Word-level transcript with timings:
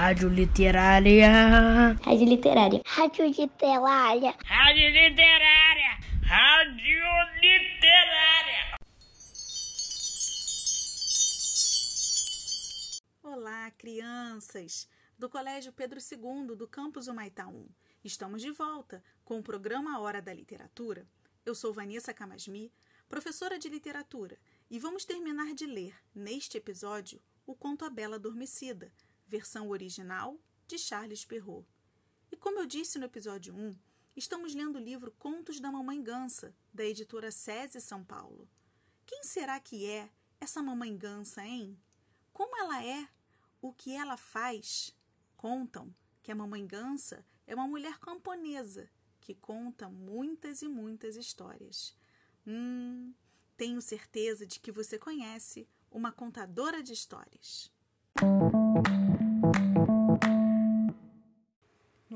Rádio 0.00 0.30
Literária. 0.30 1.28
Rádio 2.02 2.26
Literária. 2.26 2.80
Rádio 2.86 3.26
Literária. 3.26 4.34
Rádio 4.46 4.88
Literária. 4.88 5.98
Rádio 6.22 7.04
Literária. 7.38 8.78
Olá, 13.22 13.70
crianças 13.72 14.88
do 15.18 15.28
Colégio 15.28 15.70
Pedro 15.70 15.98
II 16.00 16.56
do 16.56 16.66
campus 16.66 17.06
Humaitá 17.06 17.46
1. 17.46 17.68
Estamos 18.02 18.40
de 18.40 18.50
volta 18.50 19.04
com 19.22 19.38
o 19.38 19.42
programa 19.42 20.00
Hora 20.00 20.22
da 20.22 20.32
Literatura. 20.32 21.06
Eu 21.44 21.54
sou 21.54 21.74
Vanessa 21.74 22.14
Camasmi, 22.14 22.72
professora 23.06 23.58
de 23.58 23.68
literatura, 23.68 24.38
e 24.70 24.78
vamos 24.78 25.04
terminar 25.04 25.52
de 25.52 25.66
ler, 25.66 25.94
neste 26.14 26.56
episódio, 26.56 27.20
o 27.46 27.54
conto 27.54 27.84
A 27.84 27.90
Bela 27.90 28.16
Adormecida, 28.16 28.90
versão 29.30 29.68
original 29.68 30.36
de 30.66 30.76
Charles 30.76 31.24
Perrault. 31.24 31.64
E 32.32 32.36
como 32.36 32.58
eu 32.58 32.66
disse 32.66 32.98
no 32.98 33.04
episódio 33.04 33.54
1, 33.54 33.78
estamos 34.16 34.54
lendo 34.56 34.76
o 34.76 34.82
livro 34.82 35.12
Contos 35.12 35.60
da 35.60 35.70
Mamãe 35.70 36.02
Gansa, 36.02 36.52
da 36.74 36.84
editora 36.84 37.30
SESI 37.30 37.80
São 37.80 38.04
Paulo. 38.04 38.50
Quem 39.06 39.22
será 39.22 39.60
que 39.60 39.86
é 39.86 40.10
essa 40.40 40.60
mamãe 40.60 40.96
gansa, 40.96 41.44
hein? 41.44 41.80
Como 42.32 42.56
ela 42.56 42.84
é? 42.84 43.08
O 43.62 43.72
que 43.72 43.92
ela 43.92 44.16
faz? 44.16 44.96
Contam 45.36 45.94
que 46.22 46.32
a 46.32 46.34
mamãe 46.34 46.66
gansa 46.66 47.24
é 47.46 47.54
uma 47.54 47.68
mulher 47.68 47.98
camponesa 47.98 48.90
que 49.20 49.34
conta 49.34 49.88
muitas 49.88 50.60
e 50.60 50.68
muitas 50.68 51.14
histórias. 51.14 51.96
Hum, 52.44 53.14
tenho 53.56 53.80
certeza 53.80 54.44
de 54.44 54.58
que 54.58 54.72
você 54.72 54.98
conhece 54.98 55.68
uma 55.90 56.10
contadora 56.10 56.82
de 56.82 56.92
histórias. 56.92 57.70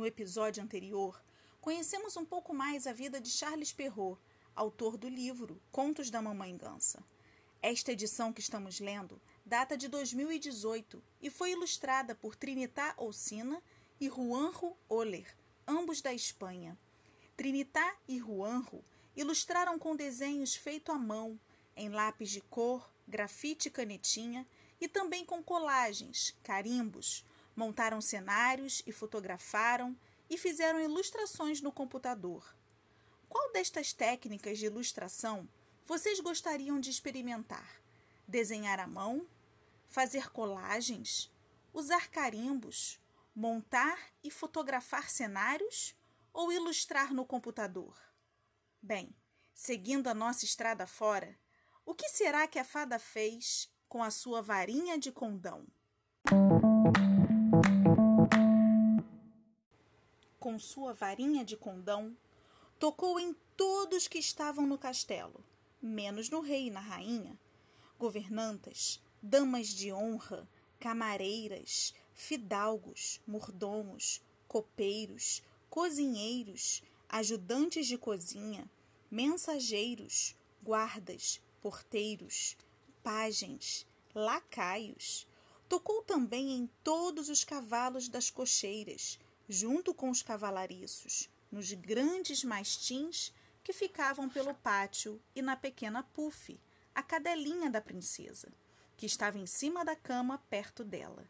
No 0.05 0.09
episódio 0.09 0.63
anterior, 0.63 1.19
conhecemos 1.63 2.15
um 2.15 2.27
pouco 2.27 2.53
mais 2.53 2.87
a 2.87 2.93
vida 2.93 3.19
de 3.19 3.31
Charles 3.31 3.73
Perrault, 3.73 4.21
autor 4.55 4.99
do 4.99 5.09
livro 5.09 5.59
Contos 5.73 6.11
da 6.11 6.21
Mamãe 6.21 6.55
Gansa. 6.55 7.03
Esta 7.63 7.91
edição 7.91 8.31
que 8.31 8.43
estamos 8.43 8.81
lendo 8.81 9.19
data 9.47 9.79
de 9.79 9.89
2018 9.89 11.03
e 11.23 11.31
foi 11.31 11.53
ilustrada 11.53 12.15
por 12.15 12.37
Trinitá 12.37 12.93
Olcina 12.99 13.63
e 13.99 14.11
Juanjo 14.11 14.77
Oller, 14.91 15.35
ambos 15.67 16.03
da 16.03 16.13
Espanha. 16.13 16.79
Trinitá 17.35 17.97
e 18.07 18.19
Juanjo 18.19 18.85
ilustraram 19.17 19.79
com 19.79 19.97
desenhos 19.97 20.55
feitos 20.55 20.95
à 20.95 20.99
mão, 20.99 21.41
em 21.75 21.89
lápis 21.89 22.29
de 22.29 22.43
cor, 22.43 22.93
grafite 23.09 23.69
e 23.69 23.71
canetinha, 23.71 24.47
e 24.79 24.87
também 24.87 25.25
com 25.25 25.43
colagens, 25.43 26.37
carimbos. 26.43 27.25
Montaram 27.57 28.01
cenários 28.01 28.83
e 28.87 28.93
fotografaram 28.93 29.97
e 30.29 30.37
fizeram 30.37 30.81
ilustrações 30.81 31.61
no 31.61 31.71
computador. 31.71 32.55
Qual 33.29 33.53
destas 33.53 33.93
técnicas 33.93 34.59
de 34.59 34.67
ilustração 34.67 35.49
vocês 35.85 36.19
gostariam 36.21 36.81
de 36.81 36.91
experimentar? 36.91 37.81
Desenhar 38.27 38.81
à 38.81 38.87
mão? 38.87 39.27
Fazer 39.89 40.31
colagens? 40.31 41.31
Usar 41.73 42.09
carimbos? 42.09 42.99
Montar 43.35 43.99
e 44.23 44.31
fotografar 44.31 45.11
cenários? 45.11 45.95
Ou 46.33 46.51
ilustrar 46.51 47.13
no 47.13 47.25
computador? 47.25 47.97
Bem, 48.83 49.15
seguindo 49.55 50.09
a 50.09 50.15
nossa 50.15 50.45
estrada 50.45 50.87
fora, 50.87 51.39
o 51.87 51.95
que 51.95 52.09
será 52.09 52.47
que 52.47 52.59
a 52.59 52.65
fada 52.65 52.99
fez 52.99 53.71
com 53.89 54.03
a 54.03 54.11
sua 54.11 54.43
varinha 54.43 54.99
de 54.99 55.13
condão? 55.13 55.67
Com 60.45 60.59
sua 60.59 60.93
varinha 60.93 61.43
de 61.43 61.57
condão, 61.57 62.15
tocou 62.79 63.19
em 63.19 63.35
todos 63.57 64.07
que 64.07 64.19
estavam 64.19 64.67
no 64.67 64.77
castelo, 64.77 65.43
menos 65.81 66.29
no 66.29 66.43
rei 66.43 66.67
e 66.67 66.71
na 66.71 66.81
rainha, 66.81 67.35
governantas, 67.99 69.01
damas 69.23 69.69
de 69.69 69.91
honra, 69.91 70.47
camareiras, 70.79 71.95
fidalgos, 72.13 73.23
mordomos, 73.27 74.21
copeiros, 74.47 75.43
cozinheiros, 75.71 76.83
ajudantes 77.09 77.87
de 77.87 77.97
cozinha, 77.97 78.71
mensageiros, 79.11 80.37
guardas, 80.63 81.41
porteiros, 81.63 82.55
pajens, 83.03 83.87
lacaios. 84.15 85.27
Tocou 85.71 86.03
também 86.03 86.53
em 86.53 86.69
todos 86.83 87.31
os 87.31 87.45
cavalos 87.45 88.11
das 88.11 88.29
cocheiras, 88.29 89.19
junto 89.49 89.95
com 89.95 90.11
os 90.11 90.23
cavalariços, 90.23 91.31
nos 91.51 91.73
grandes 91.73 92.43
mastins 92.45 93.33
que 93.63 93.73
ficavam 93.73 94.29
pelo 94.29 94.55
pátio 94.55 95.21
e 95.35 95.41
na 95.41 95.57
pequena 95.57 96.03
Puff, 96.03 96.61
a 96.95 97.03
cadelinha 97.03 97.71
da 97.71 97.81
princesa, 97.81 98.53
que 98.97 99.07
estava 99.07 99.39
em 99.39 99.47
cima 99.47 99.85
da 99.85 99.97
cama 99.97 100.39
perto 100.51 100.85
dela. 100.85 101.29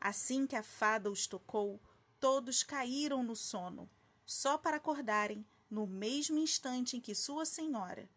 Assim 0.00 0.46
que 0.46 0.56
a 0.56 0.62
fada 0.62 1.10
os 1.10 1.26
tocou, 1.26 1.80
todos 2.20 2.62
caíram 2.62 3.22
no 3.22 3.34
sono, 3.34 3.88
só 4.26 4.58
para 4.58 4.76
acordarem 4.76 5.46
no 5.70 5.86
mesmo 5.86 6.38
instante 6.38 6.96
em 6.96 7.00
que 7.00 7.14
sua 7.14 7.44
senhora, 7.44 8.08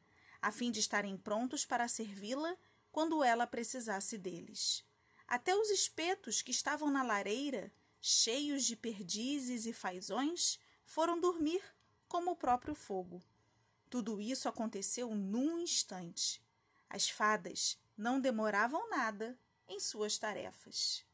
a 0.41 0.51
fim 0.51 0.71
de 0.71 0.79
estarem 0.79 1.17
prontos 1.17 1.65
para 1.65 1.87
servi-la 1.87 2.57
quando 2.91 3.23
ela 3.23 3.45
precisasse 3.45 4.17
deles. 4.17 4.83
Até 5.27 5.55
os 5.55 5.69
espetos 5.69 6.41
que 6.41 6.51
estavam 6.51 6.89
na 6.89 7.03
lareira, 7.03 7.71
cheios 8.01 8.65
de 8.65 8.75
perdizes 8.75 9.65
e 9.65 9.73
fazões, 9.73 10.59
foram 10.83 11.19
dormir 11.19 11.63
como 12.07 12.31
o 12.31 12.35
próprio 12.35 12.73
fogo. 12.73 13.21
Tudo 13.89 14.19
isso 14.19 14.49
aconteceu 14.49 15.13
num 15.13 15.59
instante. 15.59 16.41
As 16.89 17.09
fadas 17.09 17.79
não 17.95 18.19
demoravam 18.19 18.89
nada 18.89 19.37
em 19.67 19.79
suas 19.79 20.17
tarefas. 20.17 21.05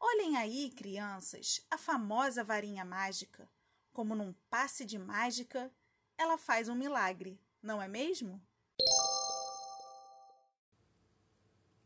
Olhem 0.00 0.36
aí, 0.36 0.70
crianças, 0.70 1.64
a 1.70 1.78
famosa 1.78 2.44
varinha 2.44 2.84
mágica. 2.84 3.48
Como 3.92 4.14
num 4.14 4.34
passe 4.50 4.84
de 4.84 4.98
mágica, 4.98 5.72
ela 6.18 6.36
faz 6.36 6.68
um 6.68 6.74
milagre, 6.74 7.40
não 7.62 7.80
é 7.80 7.88
mesmo? 7.88 8.42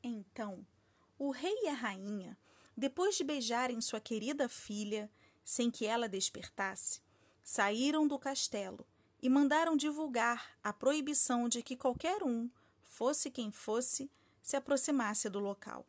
Então, 0.03 0.66
o 1.19 1.30
rei 1.30 1.54
e 1.65 1.69
a 1.69 1.75
rainha, 1.75 2.36
depois 2.78 3.16
de 3.16 3.25
beijarem 3.25 3.81
sua 3.81 4.00
querida 4.00 4.49
filha, 4.49 5.11
sem 5.44 5.69
que 5.69 5.84
ela 5.84 6.09
despertasse, 6.09 7.00
saíram 7.43 8.06
do 8.06 8.16
castelo 8.16 8.87
e 9.21 9.28
mandaram 9.28 9.77
divulgar 9.77 10.56
a 10.62 10.72
proibição 10.72 11.49
de 11.49 11.61
que 11.61 11.77
qualquer 11.77 12.22
um, 12.22 12.49
fosse 12.84 13.33
quem 13.33 13.50
fosse, 13.50 14.09
se 14.41 14.55
aproximasse 14.55 15.28
do 15.28 15.41
local. 15.41 15.84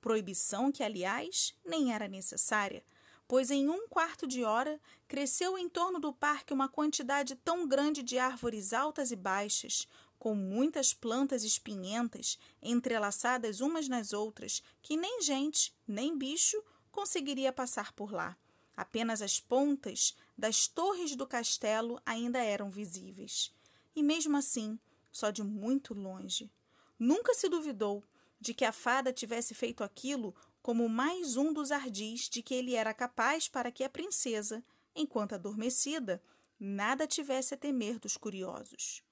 Proibição 0.00 0.72
que, 0.72 0.82
aliás, 0.82 1.54
nem 1.62 1.92
era 1.92 2.08
necessária, 2.08 2.82
pois 3.28 3.50
em 3.50 3.68
um 3.68 3.86
quarto 3.86 4.26
de 4.26 4.42
hora 4.42 4.80
cresceu 5.06 5.58
em 5.58 5.68
torno 5.68 6.00
do 6.00 6.14
parque 6.14 6.54
uma 6.54 6.68
quantidade 6.68 7.34
tão 7.36 7.68
grande 7.68 8.02
de 8.02 8.18
árvores 8.18 8.72
altas 8.72 9.10
e 9.10 9.16
baixas, 9.16 9.86
com 10.22 10.36
muitas 10.36 10.94
plantas 10.94 11.42
espinhentas 11.42 12.38
entrelaçadas 12.62 13.58
umas 13.58 13.88
nas 13.88 14.12
outras, 14.12 14.62
que 14.80 14.96
nem 14.96 15.20
gente, 15.20 15.74
nem 15.84 16.16
bicho 16.16 16.62
conseguiria 16.92 17.52
passar 17.52 17.92
por 17.92 18.12
lá. 18.12 18.38
Apenas 18.76 19.20
as 19.20 19.40
pontas 19.40 20.16
das 20.38 20.68
torres 20.68 21.16
do 21.16 21.26
castelo 21.26 22.00
ainda 22.06 22.38
eram 22.38 22.70
visíveis. 22.70 23.52
E 23.96 24.00
mesmo 24.00 24.36
assim, 24.36 24.78
só 25.10 25.32
de 25.32 25.42
muito 25.42 25.92
longe. 25.92 26.48
Nunca 26.96 27.34
se 27.34 27.48
duvidou 27.48 28.04
de 28.40 28.54
que 28.54 28.64
a 28.64 28.70
fada 28.70 29.12
tivesse 29.12 29.56
feito 29.56 29.82
aquilo 29.82 30.32
como 30.62 30.88
mais 30.88 31.36
um 31.36 31.52
dos 31.52 31.72
ardis 31.72 32.28
de 32.28 32.42
que 32.42 32.54
ele 32.54 32.76
era 32.76 32.94
capaz 32.94 33.48
para 33.48 33.72
que 33.72 33.82
a 33.82 33.90
princesa, 33.90 34.64
enquanto 34.94 35.32
adormecida, 35.32 36.22
nada 36.60 37.08
tivesse 37.08 37.54
a 37.54 37.56
temer 37.56 37.98
dos 37.98 38.16
curiosos. 38.16 39.02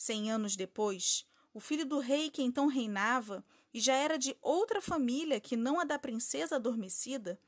Cem 0.00 0.30
anos 0.30 0.56
depois, 0.56 1.26
o 1.52 1.60
filho 1.60 1.84
do 1.84 1.98
rei 1.98 2.30
que 2.30 2.40
então 2.40 2.68
reinava 2.68 3.44
e 3.70 3.78
já 3.78 3.92
era 3.92 4.16
de 4.16 4.34
outra 4.40 4.80
família 4.80 5.38
que 5.38 5.58
não 5.58 5.78
a 5.78 5.84
da 5.84 5.98
princesa 5.98 6.56
adormecida, 6.56 7.38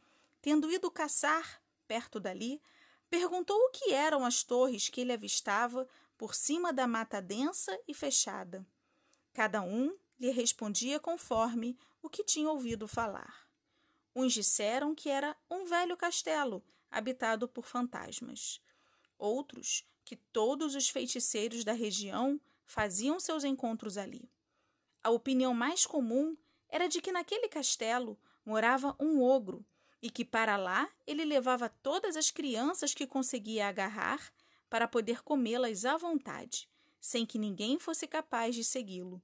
tendo 0.43 0.71
ido 0.71 0.91
caçar 0.91 1.63
perto 1.89 2.21
dali, 2.21 2.61
perguntou 3.09 3.57
o 3.57 3.71
que 3.71 3.95
eram 3.95 4.23
as 4.23 4.43
torres 4.43 4.91
que 4.91 5.01
ele 5.01 5.15
avistava 5.15 5.89
por 6.19 6.35
cima 6.35 6.75
da 6.75 6.87
mata 6.87 7.23
densa 7.23 7.75
e 7.89 7.95
fechada. 7.95 8.67
Cada 9.33 9.63
um 9.63 9.97
lhe 10.21 10.31
respondia 10.31 11.01
conforme 11.01 11.75
o 12.03 12.11
que 12.11 12.23
tinha 12.23 12.51
ouvido 12.51 12.87
falar. 12.87 13.49
Uns 14.15 14.35
disseram 14.35 14.95
que 14.95 15.09
era 15.09 15.35
um 15.51 15.65
velho 15.65 15.97
castelo 15.97 16.63
habitado 16.91 17.49
por 17.49 17.65
fantasmas. 17.65 18.61
Outros 19.17 19.87
que 20.05 20.17
todos 20.17 20.75
os 20.75 20.89
feiticeiros 20.89 21.65
da 21.65 21.73
região 21.73 22.41
faziam 22.65 23.21
seus 23.21 23.45
encontros 23.45 23.97
ali. 23.97 24.31
A 25.03 25.11
opinião 25.11 25.53
mais 25.53 25.85
comum 25.85 26.37
era 26.69 26.89
de 26.89 27.01
que 27.01 27.13
naquele 27.13 27.49
castelo 27.49 28.19
morava 28.45 28.97
um 28.99 29.23
ogro, 29.23 29.65
e 30.03 30.11
que 30.11 30.25
para 30.25 30.57
lá 30.57 30.91
ele 31.07 31.25
levava 31.25 31.69
todas 31.69 32.17
as 32.17 32.31
crianças 32.31 32.93
que 32.93 33.07
conseguia 33.07 33.69
agarrar 33.69 34.33
para 34.69 34.89
poder 34.89 35.23
comê-las 35.23 35.85
à 35.85 35.97
vontade, 35.97 36.69
sem 37.01 37.25
que 37.25 37.39
ninguém 37.39 37.79
fosse 37.79 38.07
capaz 38.09 38.55
de 38.55 38.65
segui-lo, 38.65 39.23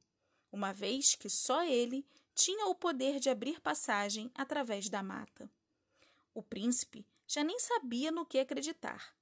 uma 0.53 0.73
vez 0.73 1.17
que 1.17 1.29
só 1.29 1.65
ele 1.65 2.07
tinha 2.35 2.67
o 2.67 2.75
poder 2.75 3.19
de 3.19 3.29
abrir 3.29 3.61
passagem 3.61 4.31
através 4.35 4.89
da 4.89 5.03
mata. 5.03 5.51
O 6.33 6.43
príncipe 6.43 7.05
já 7.27 7.43
nem 7.43 7.59
sabia 7.59 8.13
no 8.13 8.25
que 8.25 8.39
acreditar, 8.39 9.13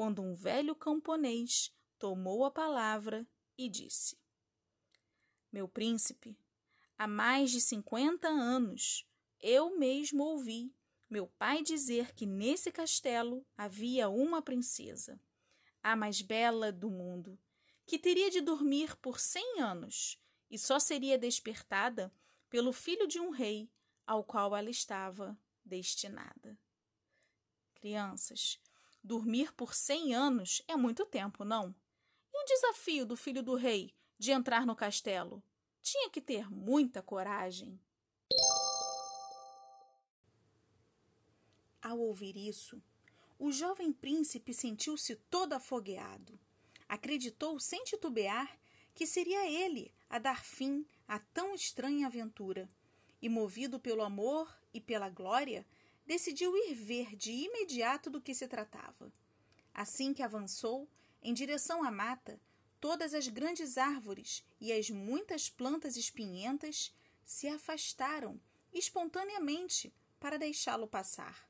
quando 0.00 0.22
um 0.22 0.32
velho 0.32 0.74
camponês 0.74 1.70
tomou 1.98 2.46
a 2.46 2.50
palavra 2.50 3.28
e 3.58 3.68
disse: 3.68 4.16
Meu 5.52 5.68
príncipe, 5.68 6.38
há 6.96 7.06
mais 7.06 7.50
de 7.50 7.60
cinquenta 7.60 8.26
anos 8.26 9.06
eu 9.42 9.78
mesmo 9.78 10.22
ouvi 10.22 10.74
meu 11.10 11.26
pai 11.26 11.62
dizer 11.62 12.14
que 12.14 12.24
nesse 12.24 12.72
castelo 12.72 13.46
havia 13.54 14.08
uma 14.08 14.40
princesa, 14.40 15.20
a 15.82 15.94
mais 15.94 16.22
bela 16.22 16.72
do 16.72 16.90
mundo, 16.90 17.38
que 17.84 17.98
teria 17.98 18.30
de 18.30 18.40
dormir 18.40 18.96
por 18.96 19.20
cem 19.20 19.60
anos 19.60 20.18
e 20.50 20.56
só 20.56 20.78
seria 20.78 21.18
despertada 21.18 22.10
pelo 22.48 22.72
filho 22.72 23.06
de 23.06 23.20
um 23.20 23.28
rei 23.28 23.70
ao 24.06 24.24
qual 24.24 24.56
ela 24.56 24.70
estava 24.70 25.38
destinada. 25.62 26.58
Crianças, 27.74 28.58
dormir 29.02 29.52
por 29.54 29.74
cem 29.74 30.14
anos 30.14 30.62
é 30.68 30.76
muito 30.76 31.04
tempo, 31.06 31.44
não? 31.44 31.74
E 32.32 32.42
o 32.42 32.46
desafio 32.46 33.04
do 33.04 33.16
filho 33.16 33.42
do 33.42 33.54
rei 33.54 33.94
de 34.18 34.30
entrar 34.30 34.66
no 34.66 34.76
castelo? 34.76 35.42
Tinha 35.82 36.10
que 36.10 36.20
ter 36.20 36.50
muita 36.50 37.02
coragem. 37.02 37.80
Ao 41.82 41.98
ouvir 41.98 42.36
isso, 42.36 42.82
o 43.38 43.50
jovem 43.50 43.90
príncipe 43.90 44.52
sentiu-se 44.52 45.16
todo 45.16 45.54
afogueado. 45.54 46.38
Acreditou, 46.86 47.58
sem 47.58 47.82
titubear, 47.84 48.58
que 48.94 49.06
seria 49.06 49.50
ele 49.50 49.94
a 50.10 50.18
dar 50.18 50.44
fim 50.44 50.86
a 51.08 51.18
tão 51.18 51.54
estranha 51.54 52.06
aventura. 52.06 52.68
E, 53.22 53.28
movido 53.28 53.80
pelo 53.80 54.02
amor 54.02 54.54
e 54.74 54.80
pela 54.80 55.08
glória, 55.08 55.66
decidiu 56.10 56.56
ir 56.56 56.74
ver 56.74 57.14
de 57.14 57.30
imediato 57.30 58.10
do 58.10 58.20
que 58.20 58.34
se 58.34 58.48
tratava. 58.48 59.12
Assim 59.72 60.12
que 60.12 60.24
avançou, 60.24 60.88
em 61.22 61.32
direção 61.32 61.84
à 61.84 61.90
mata, 61.92 62.40
todas 62.80 63.14
as 63.14 63.28
grandes 63.28 63.78
árvores 63.78 64.44
e 64.60 64.72
as 64.72 64.90
muitas 64.90 65.48
plantas 65.48 65.96
espinhentas 65.96 66.92
se 67.24 67.46
afastaram 67.46 68.40
espontaneamente 68.74 69.94
para 70.18 70.36
deixá-lo 70.36 70.88
passar. 70.88 71.48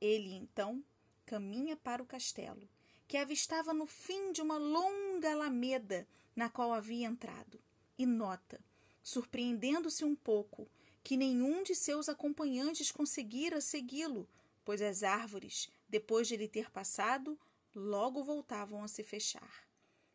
Ele, 0.00 0.32
então, 0.36 0.82
caminha 1.26 1.76
para 1.76 2.02
o 2.02 2.06
castelo, 2.06 2.66
que 3.06 3.18
avistava 3.18 3.74
no 3.74 3.84
fim 3.84 4.32
de 4.32 4.40
uma 4.40 4.56
longa 4.56 5.32
alameda 5.32 6.08
na 6.34 6.48
qual 6.48 6.72
havia 6.72 7.06
entrado, 7.06 7.60
e 7.98 8.06
nota, 8.06 8.58
surpreendendo-se 9.02 10.02
um 10.02 10.16
pouco, 10.16 10.66
que 11.02 11.16
nenhum 11.16 11.62
de 11.62 11.74
seus 11.74 12.08
acompanhantes 12.08 12.90
conseguira 12.90 13.60
segui-lo, 13.60 14.28
pois 14.64 14.80
as 14.80 15.02
árvores, 15.02 15.68
depois 15.88 16.28
de 16.28 16.34
ele 16.34 16.48
ter 16.48 16.70
passado, 16.70 17.38
logo 17.74 18.22
voltavam 18.22 18.82
a 18.82 18.88
se 18.88 19.02
fechar. 19.02 19.68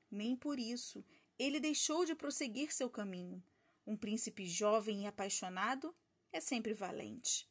Nem 0.10 0.36
por 0.36 0.60
isso 0.60 1.04
ele 1.38 1.60
deixou 1.60 2.06
de 2.06 2.16
prosseguir 2.16 2.74
seu 2.74 2.90
caminho. 2.90 3.44
Um 3.86 3.96
príncipe 3.96 4.46
jovem 4.46 5.04
e 5.04 5.08
apaixonado 5.08 5.94
é 6.32 6.40
sempre 6.40 6.74
valente. 6.74 7.48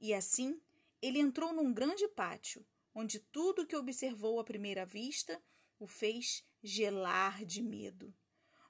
E 0.00 0.14
assim 0.14 0.60
ele 1.00 1.18
entrou 1.18 1.52
num 1.52 1.72
grande 1.72 2.06
pátio, 2.08 2.64
onde 2.94 3.18
tudo 3.18 3.66
que 3.66 3.76
observou 3.76 4.38
à 4.38 4.44
primeira 4.44 4.86
vista 4.86 5.42
o 5.78 5.86
fez 5.86 6.44
gelar 6.62 7.44
de 7.44 7.62
medo. 7.62 8.14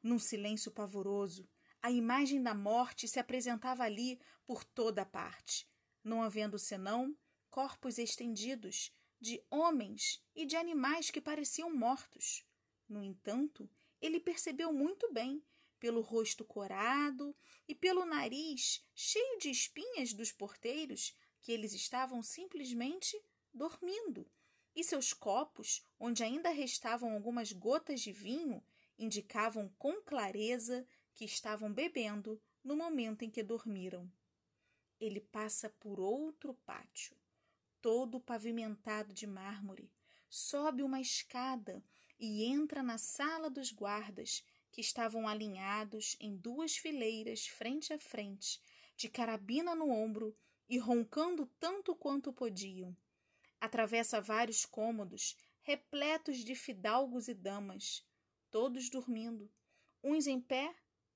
Num 0.02 0.19
silêncio 0.19 0.70
pavoroso, 0.70 1.49
a 1.84 1.90
imagem 1.90 2.42
da 2.42 2.54
morte 2.54 3.06
se 3.06 3.19
apresentava 3.20 3.84
ali 3.84 4.19
por 4.46 4.64
toda 4.64 5.04
parte, 5.04 5.69
não 6.02 6.22
havendo 6.22 6.58
senão 6.58 7.14
corpos 7.50 7.98
estendidos 7.98 8.90
de 9.20 9.44
homens 9.50 10.25
e 10.34 10.46
de 10.46 10.56
animais 10.56 11.10
que 11.10 11.20
pareciam 11.20 11.70
mortos. 11.70 12.42
No 12.88 13.02
entanto, 13.02 13.69
ele 14.00 14.19
percebeu 14.19 14.72
muito 14.72 15.12
bem, 15.12 15.44
pelo 15.78 16.00
rosto 16.00 16.42
corado 16.42 17.36
e 17.69 17.75
pelo 17.75 18.06
nariz 18.06 18.82
cheio 18.94 19.38
de 19.38 19.50
espinhas 19.50 20.14
dos 20.14 20.32
porteiros, 20.32 21.14
que 21.42 21.52
eles 21.52 21.75
estavam 21.75 22.22
simplesmente 22.22 23.14
dormindo, 23.52 24.26
e 24.75 24.82
seus 24.82 25.12
copos, 25.12 25.86
onde 26.00 26.25
ainda 26.25 26.48
restavam 26.48 27.12
algumas 27.12 27.52
gotas 27.52 28.00
de 28.00 28.10
vinho, 28.10 28.64
indicavam 28.98 29.69
com 29.78 30.00
clareza 30.00 30.86
que 31.14 31.25
estavam 31.25 31.72
bebendo 31.72 32.40
no 32.62 32.76
momento 32.76 33.22
em 33.22 33.31
que 33.31 33.43
dormiram. 33.43 34.11
Ele 35.00 35.20
passa 35.20 35.69
por 35.69 36.00
outro 36.00 36.55
pátio, 36.66 37.16
todo 37.81 38.20
pavimentado 38.20 39.12
de 39.12 39.26
mármore, 39.26 39.90
sobe 40.28 40.82
uma 40.82 41.00
escada 41.00 41.84
e 42.19 42.44
entra 42.44 42.82
na 42.82 42.99
sala 42.99 43.50
dos 43.50 43.70
guardas, 43.70 44.44
que 44.72 44.81
estavam 44.81 45.28
alinhados 45.28 46.16
em 46.19 46.37
duas 46.37 46.76
fileiras 46.76 47.46
frente 47.46 47.93
a 47.93 47.99
frente, 47.99 48.60
de 48.96 49.08
carabina 49.08 49.75
no 49.75 49.88
ombro 49.88 50.37
e 50.69 50.78
roncando 50.78 51.46
tanto 51.60 51.94
quanto 51.94 52.32
podiam. 52.32 52.96
Atravessa 53.60 54.20
vários 54.20 54.67
cômodos, 54.67 55.37
repletos 55.62 56.38
de 56.38 56.55
fidalgos 56.55 57.28
e 57.28 57.34
damas, 57.34 58.05
todos 58.50 58.90
dormindo, 58.90 59.49
uns 60.02 60.26
em 60.26 60.40
pé, 60.40 60.75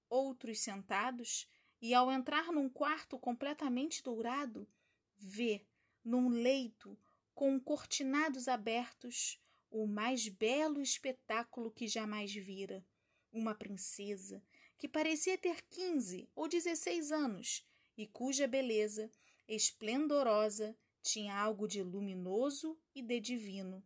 outros 0.08 0.60
sentados, 0.60 1.48
e 1.80 1.94
ao 1.94 2.10
entrar 2.10 2.52
num 2.52 2.68
quarto 2.68 3.18
completamente 3.18 4.02
dourado, 4.02 4.68
vê, 5.16 5.64
num 6.04 6.28
leito 6.28 6.98
com 7.34 7.58
cortinados 7.60 8.48
abertos, 8.48 9.40
o 9.70 9.86
mais 9.86 10.28
belo 10.28 10.80
espetáculo 10.80 11.70
que 11.70 11.86
jamais 11.86 12.32
vira. 12.34 12.84
Uma 13.30 13.54
princesa 13.54 14.42
que 14.76 14.88
parecia 14.88 15.36
ter 15.36 15.62
quinze 15.68 16.28
ou 16.34 16.48
dezesseis 16.48 17.12
anos 17.12 17.64
e 17.96 18.06
cuja 18.06 18.46
beleza 18.46 19.10
esplendorosa, 19.48 20.76
tinha 21.02 21.34
algo 21.34 21.66
de 21.66 21.82
luminoso 21.82 22.78
e 22.94 23.00
de 23.00 23.18
divino. 23.18 23.82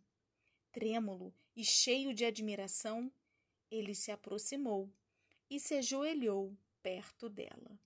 Trêmulo 0.72 1.32
e 1.54 1.64
cheio 1.64 2.12
de 2.12 2.24
admiração, 2.24 3.12
ele 3.70 3.94
se 3.94 4.10
aproximou 4.10 4.92
e 5.52 5.60
se 5.60 5.74
ajoelhou 5.74 6.56
perto 6.82 7.28
dela. 7.28 7.78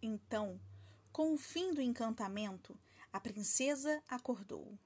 Então, 0.00 0.60
com 1.10 1.34
o 1.34 1.36
fim 1.36 1.74
do 1.74 1.82
encantamento, 1.82 2.78
a 3.12 3.18
princesa 3.18 4.00
acordou. 4.08 4.78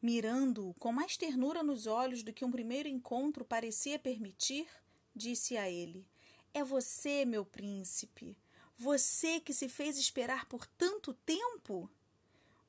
Mirando-o 0.00 0.72
com 0.74 0.92
mais 0.92 1.18
ternura 1.18 1.62
nos 1.62 1.86
olhos 1.86 2.22
do 2.22 2.32
que 2.32 2.42
um 2.42 2.50
primeiro 2.50 2.88
encontro 2.88 3.44
parecia 3.44 3.98
permitir, 3.98 4.66
disse 5.14 5.58
a 5.58 5.68
ele: 5.68 6.08
É 6.54 6.64
você, 6.64 7.26
meu 7.26 7.44
príncipe. 7.44 8.34
Você 8.78 9.40
que 9.40 9.52
se 9.52 9.68
fez 9.68 9.98
esperar 9.98 10.46
por 10.46 10.66
tanto 10.66 11.12
tempo? 11.12 11.88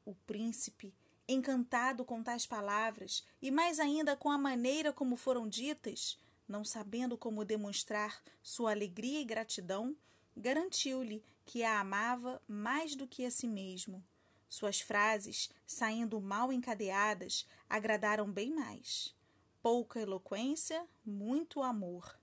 O 0.06 0.14
príncipe, 0.14 0.94
encantado 1.26 2.04
com 2.04 2.22
tais 2.22 2.46
palavras 2.46 3.24
e 3.42 3.50
mais 3.50 3.80
ainda 3.80 4.18
com 4.18 4.30
a 4.30 4.38
maneira 4.38 4.92
como 4.92 5.16
foram 5.16 5.48
ditas, 5.48 6.18
não 6.48 6.64
sabendo 6.64 7.18
como 7.18 7.46
demonstrar 7.46 8.22
sua 8.42 8.72
alegria 8.72 9.22
e 9.22 9.26
gratidão, 9.26 9.96
garantiu-lhe 10.36 11.24
que 11.46 11.64
a 11.64 11.80
amava 11.80 12.42
mais 12.48 12.96
do 12.96 13.08
que 13.08 13.26
a 13.26 13.32
si 13.32 13.48
mesmo. 13.48 14.04
Suas 14.48 14.80
frases, 14.80 15.50
saindo 15.66 16.22
mal 16.22 16.54
encadeadas, 16.54 17.48
agradaram 17.70 18.32
bem 18.32 18.54
mais. 18.54 19.16
Pouca 19.62 20.00
eloquência, 20.00 20.88
muito 21.06 21.64
amor. 21.64 22.20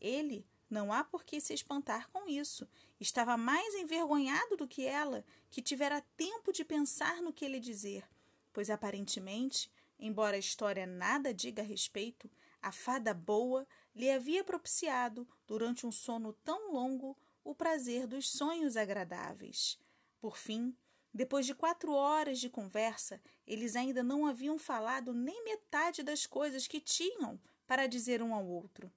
Ele 0.00 0.46
não 0.70 0.92
há 0.92 1.04
por 1.04 1.24
que 1.24 1.40
se 1.40 1.52
espantar 1.52 2.08
com 2.08 2.28
isso. 2.28 2.68
Estava 2.98 3.36
mais 3.36 3.74
envergonhado 3.74 4.56
do 4.56 4.66
que 4.66 4.86
ela, 4.86 5.24
que 5.50 5.62
tivera 5.62 6.04
tempo 6.16 6.52
de 6.52 6.64
pensar 6.64 7.20
no 7.20 7.32
que 7.32 7.44
ele 7.44 7.60
dizer, 7.60 8.08
pois 8.52 8.70
aparentemente, 8.70 9.70
embora 9.98 10.36
a 10.36 10.40
história 10.40 10.86
nada 10.86 11.34
diga 11.34 11.62
a 11.62 11.64
respeito, 11.64 12.30
a 12.66 12.72
fada 12.72 13.12
boa 13.12 13.66
lhe 13.94 14.10
havia 14.10 14.42
propiciado, 14.42 15.28
durante 15.46 15.86
um 15.86 15.92
sono 15.92 16.32
tão 16.44 16.72
longo, 16.72 17.16
o 17.42 17.54
prazer 17.54 18.06
dos 18.06 18.30
sonhos 18.30 18.76
agradáveis. 18.76 19.78
Por 20.20 20.36
fim, 20.36 20.76
depois 21.12 21.46
de 21.46 21.54
quatro 21.54 21.92
horas 21.92 22.38
de 22.38 22.48
conversa, 22.48 23.20
eles 23.46 23.76
ainda 23.76 24.02
não 24.02 24.26
haviam 24.26 24.58
falado 24.58 25.12
nem 25.12 25.44
metade 25.44 26.02
das 26.02 26.26
coisas 26.26 26.66
que 26.66 26.80
tinham 26.80 27.40
para 27.66 27.86
dizer 27.86 28.22
um 28.22 28.34
ao 28.34 28.46
outro. 28.46 28.92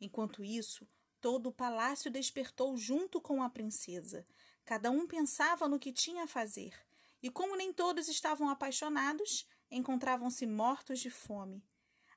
Enquanto 0.00 0.42
isso, 0.42 0.86
Todo 1.20 1.50
o 1.50 1.52
palácio 1.52 2.10
despertou 2.10 2.78
junto 2.78 3.20
com 3.20 3.42
a 3.42 3.50
princesa. 3.50 4.26
Cada 4.64 4.90
um 4.90 5.06
pensava 5.06 5.68
no 5.68 5.78
que 5.78 5.92
tinha 5.92 6.24
a 6.24 6.26
fazer, 6.26 6.72
e 7.22 7.28
como 7.28 7.56
nem 7.56 7.72
todos 7.74 8.08
estavam 8.08 8.48
apaixonados, 8.48 9.46
encontravam-se 9.70 10.46
mortos 10.46 10.98
de 10.98 11.10
fome. 11.10 11.62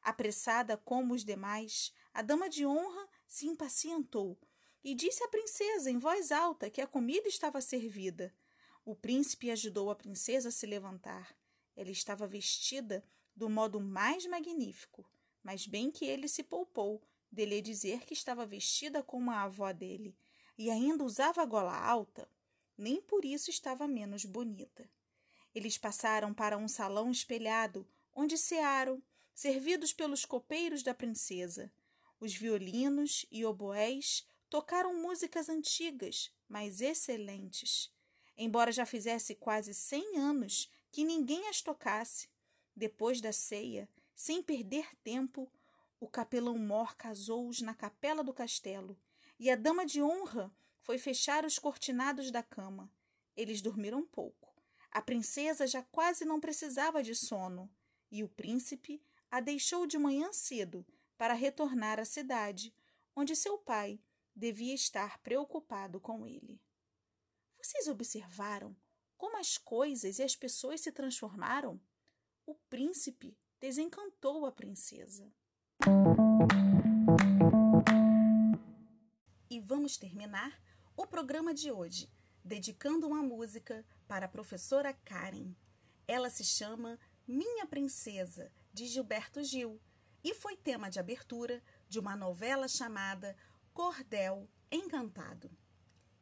Apressada 0.03 0.75
como 0.75 1.13
os 1.13 1.23
demais, 1.23 1.93
a 2.13 2.21
dama 2.21 2.49
de 2.49 2.65
honra 2.65 3.07
se 3.25 3.47
impacientou 3.47 4.37
e 4.83 4.93
disse 4.93 5.23
à 5.23 5.27
princesa 5.29 5.89
em 5.89 5.97
voz 5.97 6.31
alta 6.31 6.69
que 6.69 6.81
a 6.81 6.87
comida 6.87 7.27
estava 7.27 7.61
servida. 7.61 8.33
O 8.83 8.93
príncipe 8.93 9.49
ajudou 9.49 9.89
a 9.89 9.95
princesa 9.95 10.49
a 10.49 10.51
se 10.51 10.65
levantar. 10.65 11.33
Ela 11.75 11.89
estava 11.89 12.27
vestida 12.27 13.03
do 13.33 13.49
modo 13.49 13.79
mais 13.79 14.25
magnífico, 14.25 15.09
mas 15.41 15.65
bem 15.65 15.89
que 15.89 16.05
ele 16.05 16.27
se 16.27 16.43
poupou 16.43 17.01
de 17.31 17.45
lhe 17.45 17.61
dizer 17.61 18.05
que 18.05 18.13
estava 18.13 18.45
vestida 18.45 19.01
como 19.01 19.31
a 19.31 19.43
avó 19.43 19.71
dele 19.71 20.15
e 20.57 20.69
ainda 20.69 21.03
usava 21.03 21.45
gola 21.45 21.75
alta, 21.75 22.29
nem 22.77 23.01
por 23.01 23.25
isso 23.25 23.49
estava 23.49 23.87
menos 23.87 24.25
bonita. 24.25 24.87
Eles 25.55 25.77
passaram 25.77 26.33
para 26.33 26.57
um 26.57 26.67
salão 26.67 27.09
espelhado, 27.09 27.87
onde 28.13 28.37
cearam, 28.37 29.01
servidos 29.33 29.93
pelos 29.93 30.25
copeiros 30.25 30.83
da 30.83 30.93
princesa. 30.93 31.71
Os 32.19 32.33
violinos 32.35 33.25
e 33.31 33.43
oboés 33.45 34.25
tocaram 34.49 35.01
músicas 35.01 35.49
antigas, 35.49 36.31
mas 36.47 36.81
excelentes. 36.81 37.91
Embora 38.37 38.71
já 38.71 38.85
fizesse 38.85 39.35
quase 39.35 39.73
cem 39.73 40.17
anos 40.17 40.71
que 40.91 41.03
ninguém 41.03 41.47
as 41.47 41.61
tocasse, 41.61 42.29
depois 42.75 43.19
da 43.19 43.31
ceia, 43.31 43.89
sem 44.15 44.41
perder 44.41 44.87
tempo, 45.03 45.51
o 45.99 46.07
capelão 46.07 46.57
Mor 46.57 46.95
casou-os 46.95 47.61
na 47.61 47.73
capela 47.73 48.23
do 48.23 48.33
castelo 48.33 48.97
e 49.39 49.49
a 49.49 49.55
dama 49.55 49.85
de 49.85 50.01
honra 50.01 50.55
foi 50.79 50.97
fechar 50.97 51.45
os 51.45 51.57
cortinados 51.57 52.29
da 52.29 52.43
cama. 52.43 52.91
Eles 53.35 53.61
dormiram 53.61 54.05
pouco. 54.05 54.53
A 54.91 55.01
princesa 55.01 55.65
já 55.65 55.81
quase 55.81 56.25
não 56.25 56.39
precisava 56.39 57.01
de 57.01 57.15
sono 57.15 57.69
e 58.11 58.23
o 58.23 58.29
príncipe 58.29 59.01
a 59.33 59.39
deixou 59.39 59.87
de 59.87 59.97
manhã 59.97 60.31
cedo 60.31 60.85
para 61.17 61.33
retornar 61.33 61.99
à 61.99 62.05
cidade, 62.05 62.71
onde 63.15 63.35
seu 63.35 63.57
pai 63.57 63.99
devia 64.35 64.75
estar 64.75 65.17
preocupado 65.23 65.99
com 65.99 66.27
ele. 66.27 66.61
Vocês 67.59 67.87
observaram 67.87 68.75
como 69.17 69.35
as 69.39 69.57
coisas 69.57 70.19
e 70.19 70.21
as 70.21 70.35
pessoas 70.35 70.81
se 70.81 70.91
transformaram? 70.91 71.81
O 72.45 72.53
príncipe 72.69 73.35
desencantou 73.59 74.45
a 74.45 74.51
princesa. 74.51 75.33
E 79.49 79.59
vamos 79.61 79.97
terminar 79.97 80.61
o 80.95 81.07
programa 81.07 81.55
de 81.55 81.71
hoje 81.71 82.07
dedicando 82.45 83.07
uma 83.07 83.23
música 83.23 83.83
para 84.07 84.27
a 84.27 84.29
professora 84.29 84.93
Karen. 84.93 85.55
Ela 86.07 86.29
se 86.29 86.43
chama 86.43 86.99
Minha 87.25 87.65
Princesa, 87.65 88.51
de 88.73 88.87
Gilberto 88.87 89.43
Gil, 89.43 89.79
e 90.23 90.33
foi 90.33 90.57
tema 90.57 90.89
de 90.89 90.99
abertura 90.99 91.61
de 91.87 91.99
uma 91.99 92.15
novela 92.15 92.67
chamada 92.67 93.35
Cordel 93.73 94.49
Encantado. 94.71 95.51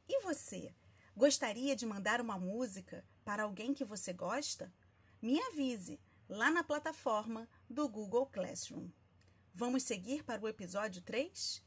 E 0.08 0.22
você, 0.22 0.74
gostaria 1.16 1.76
de 1.76 1.86
mandar 1.86 2.20
uma 2.20 2.38
música 2.38 3.06
para 3.24 3.44
alguém 3.44 3.74
que 3.74 3.86
você 3.86 4.12
gosta? 4.12 4.74
Me 5.22 5.40
avise 5.44 6.00
lá 6.28 6.52
na 6.52 6.64
plataforma 6.64 7.48
do 7.70 7.88
Google 7.88 8.26
Classroom. 8.26 8.90
Vamos 9.54 9.84
seguir 9.84 10.24
para 10.24 10.42
o 10.42 10.48
episódio 10.48 11.02
3? 11.02 11.64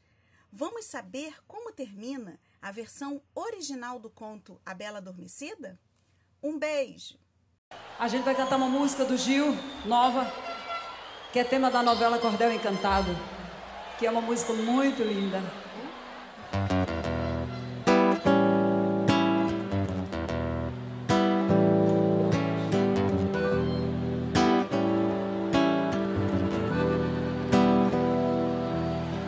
Vamos 0.51 0.85
saber 0.85 1.43
como 1.47 1.71
termina 1.71 2.39
a 2.61 2.71
versão 2.71 3.21
original 3.33 3.99
do 3.99 4.09
conto 4.09 4.61
A 4.65 4.73
Bela 4.73 4.99
Adormecida? 4.99 5.79
Um 6.41 6.59
beijo! 6.59 7.19
A 7.97 8.07
gente 8.07 8.23
vai 8.23 8.35
cantar 8.35 8.57
uma 8.57 8.69
música 8.69 9.05
do 9.05 9.17
Gil, 9.17 9.47
nova, 9.85 10.25
que 11.35 11.39
é 11.39 11.43
tema 11.43 11.69
da 11.69 11.83
novela 11.83 12.17
Cordel 12.17 12.53
Encantado, 12.53 13.13
que 13.99 14.07
é 14.07 14.09
uma 14.09 14.21
música 14.21 14.53
muito 14.53 15.03
linda. 15.03 15.43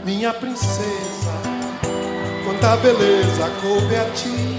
Minha 0.06 0.34
princesa, 0.34 1.34
quanta 2.46 2.78
beleza 2.78 3.50
coube 3.62 3.96
a 3.98 4.10
ti. 4.12 4.58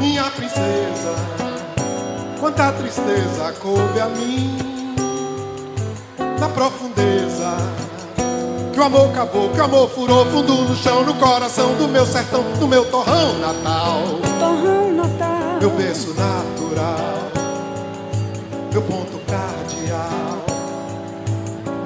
Minha 0.00 0.24
princesa, 0.24 1.14
quanta 2.40 2.72
tristeza 2.72 3.52
coube 3.60 4.00
a 4.00 4.08
mim. 4.08 4.61
Na 6.42 6.48
profundeza, 6.48 7.56
que 8.72 8.80
o 8.80 8.82
amor 8.82 9.10
acabou, 9.10 9.48
que 9.50 9.60
o 9.60 9.64
amor 9.64 9.88
furou 9.88 10.26
fundo 10.26 10.52
no 10.52 10.74
chão, 10.74 11.04
no 11.04 11.14
coração 11.14 11.72
do 11.76 11.86
meu 11.86 12.04
sertão, 12.04 12.42
do 12.58 12.66
meu 12.66 12.84
torrão 12.86 13.38
natal. 13.38 14.02
Torrão 14.40 14.92
natal. 14.92 15.60
Meu 15.60 15.70
berço 15.70 16.08
natural, 16.14 17.30
meu 18.72 18.82
ponto 18.82 19.20
cardeal 19.20 20.42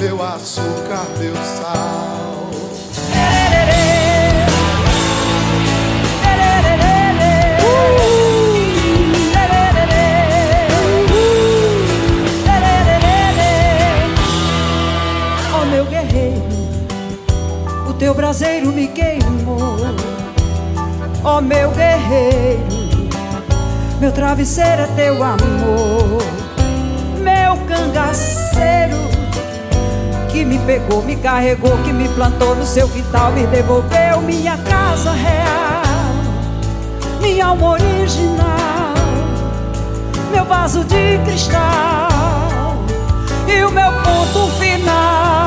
meu 0.00 0.22
açúcar, 0.22 1.04
meu 1.18 1.34
sal. 1.34 2.05
braseiro 18.16 18.72
me 18.72 18.88
queimou. 18.88 19.76
Ó 21.22 21.38
oh, 21.38 21.40
meu 21.40 21.70
guerreiro, 21.72 22.62
meu 24.00 24.10
travesseiro 24.10 24.82
é 24.82 24.86
teu 24.96 25.22
amor. 25.22 26.22
Meu 27.22 27.56
cangaceiro 27.68 28.96
que 30.30 30.44
me 30.44 30.58
pegou, 30.60 31.02
me 31.02 31.16
carregou, 31.16 31.76
que 31.84 31.92
me 31.92 32.08
plantou 32.08 32.54
no 32.56 32.64
seu 32.64 32.88
quintal, 32.88 33.32
me 33.32 33.46
devolveu 33.46 34.20
minha 34.22 34.56
casa 34.58 35.12
real, 35.12 35.82
minha 37.20 37.46
alma 37.46 37.70
original, 37.70 38.94
meu 40.30 40.44
vaso 40.44 40.84
de 40.84 41.18
cristal 41.24 42.76
e 43.46 43.64
o 43.64 43.70
meu 43.70 43.90
ponto 43.92 44.50
final. 44.58 45.45